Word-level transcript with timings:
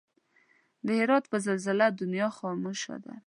د 0.85 0.87
هرات 0.99 1.25
په 1.31 1.37
زلزله 1.45 1.87
دنيا 2.01 2.27
خاموش 2.39 2.79
ده 3.03 3.13